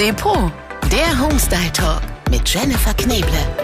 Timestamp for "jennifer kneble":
2.48-3.59